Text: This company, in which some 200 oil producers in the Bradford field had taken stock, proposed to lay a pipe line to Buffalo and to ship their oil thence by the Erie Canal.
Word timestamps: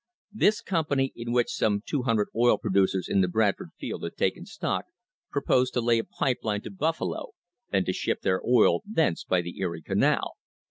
This 0.33 0.61
company, 0.63 1.13
in 1.15 1.31
which 1.31 1.51
some 1.53 1.83
200 1.85 2.29
oil 2.35 2.57
producers 2.57 3.07
in 3.07 3.21
the 3.21 3.27
Bradford 3.27 3.69
field 3.77 4.01
had 4.03 4.17
taken 4.17 4.47
stock, 4.47 4.85
proposed 5.29 5.75
to 5.75 5.79
lay 5.81 5.99
a 5.99 6.03
pipe 6.03 6.39
line 6.41 6.61
to 6.63 6.71
Buffalo 6.71 7.33
and 7.71 7.85
to 7.85 7.93
ship 7.93 8.21
their 8.21 8.43
oil 8.43 8.81
thence 8.83 9.23
by 9.23 9.41
the 9.43 9.59
Erie 9.59 9.83
Canal. 9.83 10.37